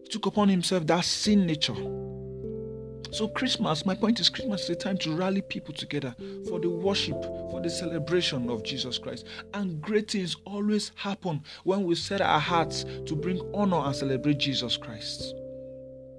He 0.04 0.10
took 0.10 0.28
upon 0.28 0.50
himself 0.50 0.86
that 0.88 1.04
sin 1.04 1.46
nature. 1.46 1.76
So, 3.12 3.28
Christmas, 3.28 3.86
my 3.86 3.95
point 3.95 4.19
is, 4.19 4.30
Christmas 4.30 4.63
is 4.63 4.69
a 4.69 4.76
time 4.76 4.98
to 5.00 5.15
rally 5.15 5.41
people 5.41 5.74
together 5.74 6.15
for 6.48 6.60
the 6.60 6.69
worship, 6.69 7.19
for 7.50 7.60
the 7.62 7.69
celebration 7.69 8.50
of 8.50 8.63
Jesus 8.63 9.00
Christ. 9.00 9.26
And 9.56 9.82
great 9.82 10.12
things 10.12 10.36
always 10.45 10.91
happen 10.95 11.41
when 11.63 11.86
we 11.86 11.95
set 11.95 12.22
our 12.22 12.39
hearts 12.39 12.86
to 13.08 13.15
bring 13.15 13.41
honor 13.54 13.78
and 13.78 13.95
celebrate 13.95 14.38
Jesus 14.38 14.78
Christ. 14.78 15.34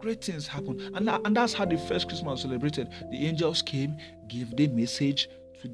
Great 0.01 0.25
things 0.25 0.49
happen. 0.49 0.81
And, 0.95 1.07
that, 1.07 1.21
and 1.25 1.37
that's 1.37 1.53
how 1.53 1.65
the 1.65 1.79
first 1.79 2.09
Christmas 2.09 2.31
was 2.31 2.43
celebrated. 2.43 2.89
The 3.13 3.27
angels 3.27 3.63
came, 3.63 3.97
gave 4.29 4.57
the 4.57 4.67
message 4.69 5.29
to, 5.63 5.71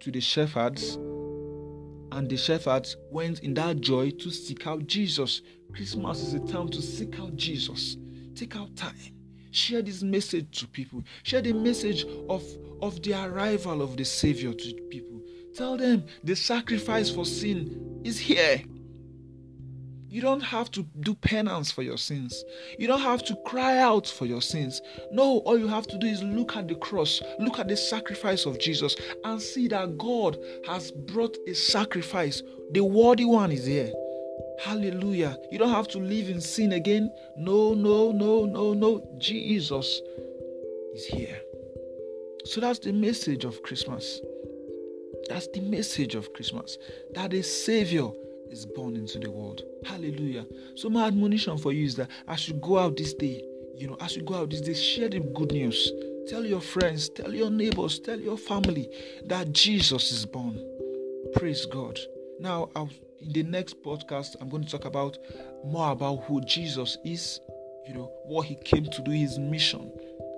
to 0.00 0.10
the 0.10 0.20
shepherds, 0.20 0.96
and 2.12 2.28
the 2.28 2.36
shepherds 2.36 2.96
went 3.10 3.40
in 3.40 3.54
that 3.54 3.80
joy 3.80 4.10
to 4.10 4.30
seek 4.30 4.66
out 4.66 4.86
Jesus. 4.86 5.42
Christmas 5.72 6.22
is 6.22 6.34
a 6.34 6.40
time 6.40 6.68
to 6.70 6.82
seek 6.82 7.20
out 7.20 7.36
Jesus. 7.36 7.96
Take 8.34 8.56
out 8.56 8.74
time 8.74 9.15
Share 9.50 9.82
this 9.82 10.02
message 10.02 10.58
to 10.60 10.68
people. 10.68 11.02
Share 11.22 11.42
the 11.42 11.52
message 11.52 12.04
of, 12.28 12.44
of 12.82 13.02
the 13.02 13.14
arrival 13.14 13.82
of 13.82 13.96
the 13.96 14.04
Savior 14.04 14.52
to 14.52 14.74
people. 14.90 15.20
Tell 15.54 15.76
them 15.76 16.04
the 16.22 16.36
sacrifice 16.36 17.10
for 17.10 17.24
sin 17.24 18.00
is 18.04 18.18
here. 18.18 18.62
You 20.08 20.22
don't 20.22 20.40
have 20.40 20.70
to 20.70 20.86
do 21.00 21.14
penance 21.14 21.70
for 21.70 21.82
your 21.82 21.98
sins. 21.98 22.44
You 22.78 22.86
don't 22.86 23.00
have 23.00 23.22
to 23.24 23.36
cry 23.44 23.78
out 23.78 24.06
for 24.06 24.24
your 24.24 24.40
sins. 24.40 24.80
No, 25.12 25.38
all 25.40 25.58
you 25.58 25.68
have 25.68 25.86
to 25.88 25.98
do 25.98 26.06
is 26.06 26.22
look 26.22 26.56
at 26.56 26.68
the 26.68 26.74
cross, 26.76 27.20
look 27.38 27.58
at 27.58 27.68
the 27.68 27.76
sacrifice 27.76 28.46
of 28.46 28.58
Jesus, 28.58 28.96
and 29.24 29.42
see 29.42 29.68
that 29.68 29.98
God 29.98 30.38
has 30.66 30.90
brought 30.90 31.36
a 31.46 31.54
sacrifice. 31.54 32.42
The 32.72 32.82
worthy 32.84 33.24
one 33.24 33.52
is 33.52 33.66
here. 33.66 33.92
Hallelujah. 34.62 35.36
You 35.50 35.58
don't 35.58 35.70
have 35.70 35.88
to 35.88 35.98
live 35.98 36.28
in 36.28 36.40
sin 36.40 36.72
again. 36.72 37.10
No, 37.36 37.74
no, 37.74 38.12
no, 38.12 38.46
no, 38.46 38.74
no. 38.74 39.08
Jesus 39.18 40.00
is 40.94 41.06
here. 41.06 41.40
So 42.44 42.60
that's 42.60 42.78
the 42.78 42.92
message 42.92 43.44
of 43.44 43.62
Christmas. 43.62 44.20
That's 45.28 45.48
the 45.48 45.60
message 45.60 46.14
of 46.14 46.32
Christmas. 46.32 46.78
That 47.14 47.34
a 47.34 47.42
Savior 47.42 48.08
is 48.50 48.64
born 48.64 48.96
into 48.96 49.18
the 49.18 49.30
world. 49.30 49.62
Hallelujah. 49.84 50.46
So 50.76 50.88
my 50.88 51.06
admonition 51.06 51.58
for 51.58 51.72
you 51.72 51.84
is 51.84 51.96
that 51.96 52.08
as 52.28 52.48
you 52.48 52.54
go 52.54 52.78
out 52.78 52.96
this 52.96 53.14
day, 53.14 53.42
you 53.76 53.88
know, 53.88 53.96
as 54.00 54.16
you 54.16 54.22
go 54.22 54.34
out 54.34 54.50
this 54.50 54.60
day, 54.60 54.74
share 54.74 55.08
the 55.08 55.20
good 55.20 55.52
news. 55.52 55.92
Tell 56.28 56.44
your 56.44 56.60
friends, 56.60 57.08
tell 57.08 57.34
your 57.34 57.50
neighbors, 57.50 57.98
tell 57.98 58.18
your 58.18 58.38
family 58.38 58.90
that 59.26 59.52
Jesus 59.52 60.12
is 60.12 60.24
born. 60.24 60.58
Praise 61.34 61.66
God. 61.66 61.98
Now, 62.40 62.70
I'll, 62.74 62.90
in 63.20 63.32
the 63.32 63.42
next 63.42 63.82
podcast, 63.82 64.36
I'm 64.40 64.48
going 64.48 64.64
to 64.64 64.70
talk 64.70 64.84
about 64.84 65.18
more 65.64 65.92
about 65.92 66.24
who 66.24 66.40
Jesus 66.42 66.98
is, 67.04 67.40
you 67.86 67.94
know, 67.94 68.10
what 68.24 68.46
he 68.46 68.56
came 68.56 68.84
to 68.84 69.02
do, 69.02 69.10
his 69.10 69.38
mission, 69.38 69.92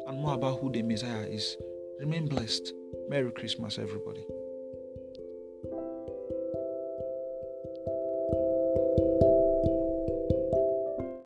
and 0.07 0.21
more 0.21 0.35
about 0.35 0.61
who 0.61 0.71
the 0.71 0.83
Messiah 0.83 1.27
is. 1.27 1.57
Remain 2.01 2.29
blessed. 2.29 2.73
Merry 3.09 3.31
Christmas, 3.33 3.79
everybody. 3.79 4.25